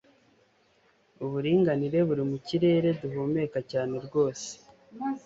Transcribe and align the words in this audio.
Uburinganire 1.23 1.99
buri 2.07 2.23
mu 2.29 2.37
kirere 2.47 2.89
duhumeka 2.99 3.59
cyane 3.71 3.95
rwose 4.05 4.49